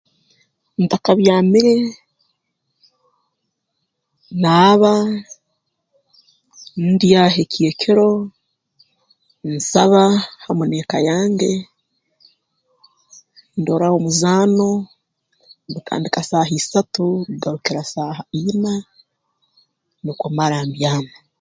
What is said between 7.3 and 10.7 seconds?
ekyekiro nsaba hamu